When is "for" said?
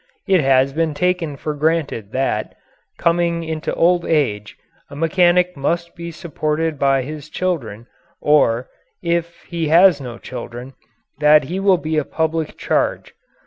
1.37-1.53